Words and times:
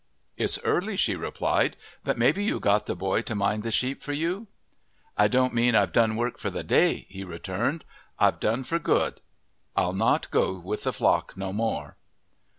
"It's 0.35 0.57
early," 0.63 0.97
she 0.97 1.15
replied, 1.15 1.77
"but 2.03 2.17
maybe 2.17 2.43
you 2.43 2.59
got 2.59 2.87
the 2.87 2.95
boy 2.95 3.21
to 3.21 3.35
mind 3.35 3.61
the 3.61 3.69
sheep 3.69 4.01
for 4.01 4.13
you." 4.13 4.47
"I 5.15 5.27
don't 5.27 5.53
mean 5.53 5.75
I've 5.75 5.91
done 5.91 6.15
work 6.15 6.39
for 6.39 6.49
the 6.49 6.63
day," 6.63 7.05
he 7.07 7.23
returned. 7.23 7.85
"I've 8.17 8.39
done 8.39 8.63
for 8.63 8.79
good 8.79 9.21
I'll 9.75 9.93
not 9.93 10.31
go 10.31 10.57
with 10.57 10.85
the 10.85 10.91
flock 10.91 11.37
no 11.37 11.53
more." 11.53 11.97